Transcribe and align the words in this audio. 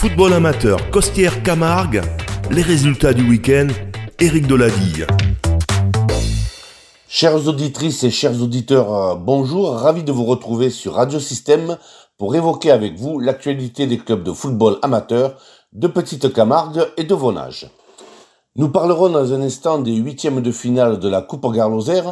Football 0.00 0.32
amateur, 0.34 0.90
Costière 0.92 1.42
Camargue, 1.42 2.02
les 2.52 2.62
résultats 2.62 3.12
du 3.12 3.28
week-end, 3.28 3.66
Éric 4.20 4.46
Deladille. 4.46 5.08
Chères 7.08 7.48
auditrices 7.48 8.04
et 8.04 8.10
chers 8.12 8.40
auditeurs, 8.40 8.94
euh, 8.94 9.14
bonjour, 9.16 9.72
ravi 9.72 10.04
de 10.04 10.12
vous 10.12 10.24
retrouver 10.24 10.70
sur 10.70 10.94
Radio 10.94 11.18
Système 11.18 11.78
pour 12.16 12.36
évoquer 12.36 12.70
avec 12.70 12.96
vous 12.96 13.18
l'actualité 13.18 13.88
des 13.88 13.98
clubs 13.98 14.22
de 14.22 14.30
football 14.32 14.78
amateur 14.82 15.36
de 15.72 15.88
Petite 15.88 16.32
Camargue 16.32 16.86
et 16.96 17.02
de 17.02 17.14
Vonage. 17.16 17.68
Nous 18.54 18.68
parlerons 18.68 19.08
dans 19.08 19.32
un 19.32 19.42
instant 19.42 19.80
des 19.80 19.96
huitièmes 19.96 20.42
de 20.42 20.52
finale 20.52 21.00
de 21.00 21.08
la 21.08 21.22
Coupe 21.22 21.52
Garloser, 21.52 22.02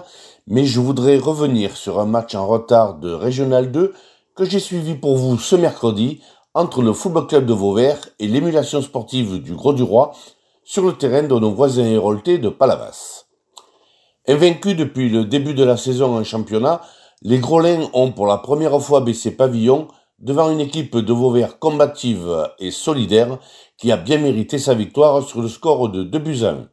mais 0.49 0.65
je 0.65 0.81
voudrais 0.81 1.19
revenir 1.19 1.77
sur 1.77 2.01
un 2.01 2.07
match 2.07 2.35
en 2.35 2.49
retard 2.49 2.99
de 2.99 3.13
Régional 3.13 3.71
2 3.71 3.95
que 4.35 4.45
j'ai 4.45 4.59
suivi 4.59 4.97
pour 4.97 5.17
vous 5.17 5.39
ce 5.39 5.55
mercredi 5.55 6.21
entre 6.57 6.81
le 6.81 6.95
Football 6.95 7.27
Club 7.27 7.45
de 7.45 7.53
Vauvert 7.53 7.99
et 8.19 8.27
l'émulation 8.27 8.81
sportive 8.81 9.43
du 9.43 9.55
Gros 9.55 9.75
du 9.75 9.83
Roi 9.83 10.13
sur 10.65 10.87
le 10.87 10.95
terrain 10.95 11.23
de 11.23 11.39
nos 11.39 11.51
voisins 11.51 11.85
héroltés 11.85 12.39
de 12.39 12.49
Palavas. 12.49 13.27
Invaincus 14.27 14.75
depuis 14.75 15.11
le 15.11 15.27
début 15.27 15.53
de 15.53 15.65
la 15.65 15.77
saison 15.77 16.17
en 16.17 16.25
championnat, 16.25 16.81
les 17.21 17.41
Grolins 17.41 17.91
ont 17.93 18.11
pour 18.11 18.27
la 18.27 18.39
première 18.39 18.81
fois 18.81 19.03
baissé 19.03 19.33
pavillon 19.33 19.89
devant 20.19 20.51
une 20.51 20.61
équipe 20.61 20.97
de 20.97 21.13
Vauvert 21.13 21.59
combative 21.59 22.49
et 22.59 22.71
solidaire 22.71 23.39
qui 23.77 23.93
a 23.93 23.99
bien 23.99 24.17
mérité 24.17 24.59
sa 24.59 24.73
victoire 24.73 25.23
sur 25.23 25.43
le 25.43 25.49
score 25.49 25.91
de 25.91 26.05
2 26.05 26.19
buts 26.19 26.43
1. 26.43 26.69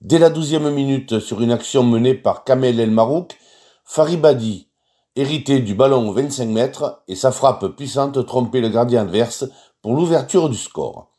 Dès 0.00 0.18
la 0.18 0.30
douzième 0.30 0.70
minute, 0.70 1.18
sur 1.18 1.42
une 1.42 1.52
action 1.52 1.82
menée 1.82 2.14
par 2.14 2.42
Kamel 2.42 2.80
El 2.80 2.90
Marouk, 2.90 3.36
Faribadi 3.84 4.67
hérité 5.18 5.58
du 5.58 5.74
ballon 5.74 6.08
aux 6.08 6.12
25 6.12 6.46
mètres 6.46 7.02
et 7.08 7.16
sa 7.16 7.32
frappe 7.32 7.66
puissante 7.76 8.24
trompait 8.24 8.60
le 8.60 8.68
gardien 8.68 9.02
adverse 9.02 9.46
pour 9.82 9.94
l'ouverture 9.94 10.48
du 10.48 10.56
score. 10.56 11.10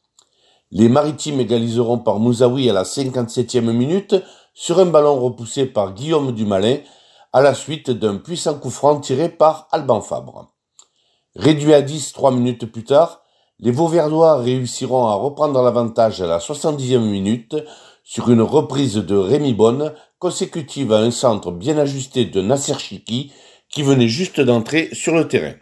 Les 0.71 0.87
maritimes 0.87 1.41
égaliseront 1.41 1.99
par 1.99 2.19
Mouzaoui 2.19 2.69
à 2.69 2.73
la 2.73 2.83
57e 2.83 3.71
minute 3.73 4.15
sur 4.53 4.79
un 4.79 4.85
ballon 4.85 5.19
repoussé 5.19 5.65
par 5.65 5.93
Guillaume 5.93 6.31
Dumalin 6.31 6.77
à 7.33 7.41
la 7.41 7.53
suite 7.53 7.89
d'un 7.91 8.15
puissant 8.15 8.53
coup 8.53 8.69
franc 8.69 9.01
tiré 9.01 9.27
par 9.27 9.67
Alban 9.71 9.99
Fabre. 9.99 10.53
Réduit 11.35 11.73
à 11.73 11.81
10 11.81 12.13
trois 12.13 12.31
minutes 12.31 12.71
plus 12.71 12.85
tard, 12.85 13.21
les 13.59 13.71
Vauverdois 13.71 14.37
réussiront 14.37 15.07
à 15.07 15.15
reprendre 15.15 15.61
l'avantage 15.61 16.21
à 16.21 16.25
la 16.25 16.39
70e 16.39 16.99
minute 16.99 17.57
sur 18.05 18.29
une 18.29 18.41
reprise 18.41 18.95
de 18.95 19.17
Rémi 19.17 19.53
Bonne 19.53 19.93
consécutive 20.19 20.93
à 20.93 20.99
un 20.99 21.11
centre 21.11 21.51
bien 21.51 21.77
ajusté 21.77 22.23
de 22.23 22.41
Nasser 22.41 22.79
Chiki 22.79 23.33
qui 23.69 23.83
venaient 23.83 24.07
juste 24.07 24.41
d'entrer 24.41 24.89
sur 24.93 25.15
le 25.15 25.27
terrain. 25.27 25.53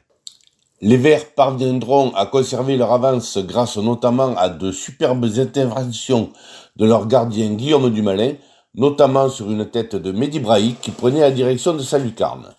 Les 0.82 0.98
Verts 0.98 1.34
parviendront 1.34 2.14
à 2.14 2.26
conserver 2.28 2.78
leur 2.78 2.92
avance 2.92 3.38
grâce 3.40 3.78
notamment 3.78 4.36
à 4.38 4.50
de 4.50 4.72
superbes 4.72 5.26
interventions 5.38 6.32
de 6.76 6.86
leur 6.86 7.08
gardien 7.08 7.54
Guillaume 7.54 7.92
Dumalin, 7.92 8.34
notamment 8.76 9.28
sur 9.28 9.50
une 9.50 9.70
tête 9.70 9.96
de 9.96 10.12
Mehdi 10.12 10.40
Braïk 10.40 10.80
qui 10.80 10.92
prenait 10.92 11.22
la 11.22 11.32
direction 11.32 11.74
de 11.74 11.82
sa 11.82 11.98
lucarne. 11.98 12.54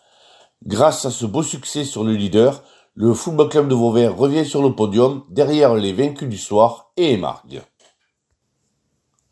Grâce 0.66 1.04
à 1.04 1.12
ce 1.12 1.26
beau 1.26 1.44
succès 1.44 1.84
sur 1.84 2.02
le 2.02 2.14
leader, 2.14 2.64
le 2.94 3.14
Football 3.14 3.48
Club 3.48 3.68
de 3.68 3.74
Vauvert 3.76 4.16
revient 4.16 4.44
sur 4.44 4.60
le 4.60 4.74
podium 4.74 5.22
derrière 5.30 5.74
les 5.74 5.92
vaincus 5.92 6.28
du 6.28 6.38
soir 6.38 6.90
et 6.96 7.12
Émargue. 7.12 7.62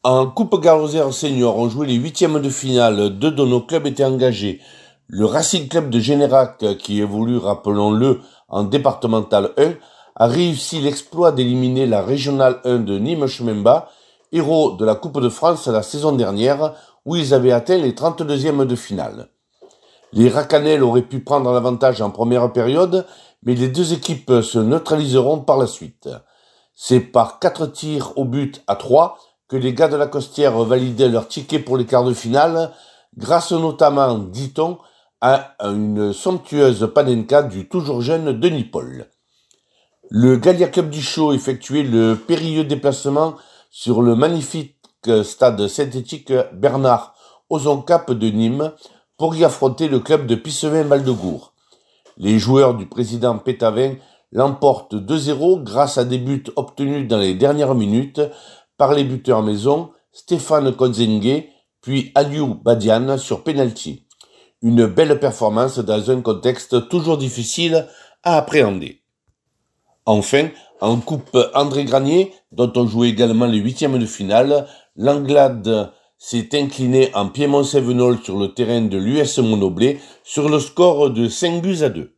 En 0.05 0.29
Coupe 0.29 0.63
Garrosière 0.63 1.13
Senior, 1.13 1.59
on 1.59 1.69
jouait 1.69 1.89
les 1.89 1.95
huitièmes 1.95 2.41
de 2.41 2.49
finale. 2.49 3.19
Deux 3.19 3.33
de 3.33 3.45
nos 3.45 3.61
clubs 3.61 3.89
étaient 3.89 4.05
engagés. 4.05 4.61
Le 5.09 5.25
Racing 5.25 5.69
Club 5.69 5.89
de 5.89 6.01
Générac, 6.01 6.65
qui 6.79 7.01
évolue, 7.01 7.39
rappelons-le, 7.39 8.23
en 8.49 8.65
départemental 8.65 9.53
1, 9.57 9.75
a 10.17 10.27
réussi 10.27 10.81
l'exploit 10.81 11.31
d'éliminer 11.31 11.87
la 11.87 12.03
régionale 12.03 12.61
1 12.65 12.79
de 12.79 12.99
Nîmes-Chemin-Bas, 12.99 13.89
héros 14.33 14.73
de 14.73 14.85
la 14.85 14.97
Coupe 14.97 15.21
de 15.21 15.29
France 15.29 15.69
la 15.69 15.85
saison 15.85 16.11
dernière, 16.11 16.75
où 17.05 17.15
ils 17.15 17.35
avaient 17.35 17.53
atteint 17.53 17.77
les 17.77 17.93
32e 17.93 18.67
de 18.67 18.75
finale. 18.75 19.29
Les 20.13 20.29
Racanels 20.29 20.83
auraient 20.83 21.03
pu 21.03 21.21
prendre 21.21 21.53
l'avantage 21.53 22.03
en 22.03 22.11
première 22.11 22.53
période, 22.53 23.07
mais 23.45 23.55
les 23.55 23.69
deux 23.69 23.93
équipes 23.93 24.41
se 24.43 24.59
neutraliseront 24.59 25.39
par 25.39 25.57
la 25.57 25.69
suite. 25.69 26.09
C'est 26.75 26.99
par 26.99 27.39
quatre 27.39 27.67
tirs 27.67 28.13
au 28.17 28.25
but 28.25 28.65
à 28.67 28.75
trois 28.75 29.19
que 29.47 29.57
les 29.57 29.73
gars 29.73 29.87
de 29.87 29.97
la 29.97 30.09
Costière 30.09 30.59
validaient 30.65 31.09
leur 31.09 31.29
ticket 31.29 31.61
pour 31.61 31.77
les 31.77 31.87
quarts 31.87 32.05
de 32.05 32.13
finale, 32.13 32.73
grâce 33.17 33.53
notamment, 33.53 34.19
dit-on, 34.19 34.79
à 35.29 35.57
une 35.59 36.13
somptueuse 36.13 36.89
panenka 36.95 37.43
du 37.43 37.69
toujours 37.69 38.01
jeune 38.01 38.39
Denis 38.39 38.63
Paul. 38.63 39.11
Le 40.09 40.37
Gallia 40.37 40.69
Club 40.69 40.89
du 40.89 41.03
Show 41.03 41.33
effectuait 41.33 41.83
le 41.83 42.15
périlleux 42.15 42.63
déplacement 42.63 43.35
sur 43.69 44.03
le 44.03 44.15
magnifique 44.15 44.77
stade 45.25 45.67
synthétique 45.67 46.33
Bernard 46.53 47.17
Ozoncap 47.51 48.13
de 48.13 48.29
Nîmes 48.29 48.73
pour 49.17 49.35
y 49.35 49.45
affronter 49.45 49.89
le 49.89 49.99
club 49.99 50.29
de 50.29 50.37
Pissevin-Valdegour. 50.37 51.55
Les 52.19 52.39
joueurs 52.39 52.75
du 52.75 52.87
président 52.87 53.37
Pétavin 53.37 53.95
l'emportent 54.31 54.95
2-0 54.95 55.65
grâce 55.65 55.99
à 55.99 56.05
des 56.05 56.19
buts 56.19 56.45
obtenus 56.55 57.09
dans 57.09 57.19
les 57.19 57.35
dernières 57.35 57.75
minutes 57.75 58.21
par 58.79 58.95
les 58.95 59.03
buteurs 59.03 59.43
maison 59.43 59.91
Stéphane 60.13 60.73
Konzengue 60.73 61.49
puis 61.81 62.13
Aliou 62.15 62.55
Badian 62.63 63.19
sur 63.19 63.43
penalty 63.43 64.06
une 64.63 64.87
belle 64.87 65.19
performance 65.21 65.79
dans 65.79 66.11
un 66.11 66.21
contexte 66.21 66.89
toujours 66.89 67.19
difficile 67.19 67.87
à 68.23 68.39
appréhender. 68.39 69.03
Enfin, 70.07 70.49
en 70.81 70.97
Coupe 70.99 71.37
André 71.55 71.85
Granier, 71.85 72.33
dont 72.53 72.73
on 72.77 72.87
joue 72.87 73.05
également 73.05 73.47
les 73.47 73.59
huitièmes 73.59 73.99
de 73.99 74.07
finale, 74.07 74.67
l'Anglade 74.97 75.93
s'est 76.19 76.49
incliné 76.55 77.11
en 77.15 77.29
Piémont-Sévenol 77.29 78.19
sur 78.23 78.39
le 78.39 78.55
terrain 78.55 78.83
de 78.83 78.97
l'US 78.97 79.39
Monoblé 79.39 80.01
sur 80.25 80.49
le 80.49 80.61
score 80.61 81.11
de 81.11 81.29
5 81.29 81.61
buts 81.61 81.83
à 81.83 81.89
2. 81.89 82.13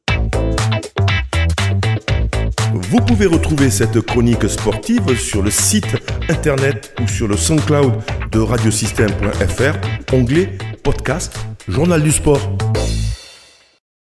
Vous 2.75 3.01
pouvez 3.01 3.27
retrouver 3.27 3.71
cette 3.71 4.01
chronique 4.03 4.49
sportive 4.49 5.19
sur 5.19 5.43
le 5.43 5.51
site 5.51 5.97
internet 6.29 6.95
ou 7.03 7.09
sur 7.09 7.27
le 7.27 7.37
SoundCloud 7.37 7.93
de 8.31 8.39
radiosystème.fr, 8.39 10.15
onglet 10.15 10.59
podcast 10.85 11.39
Journal 11.69 12.03
du 12.03 12.11
sport. 12.11 12.68